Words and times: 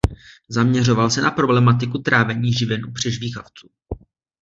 Zaměřoval 0.49 1.09
se 1.09 1.21
na 1.21 1.31
problematiku 1.31 1.97
trávení 1.97 2.53
živin 2.53 2.85
u 2.85 2.91
přežvýkavců. 2.91 3.69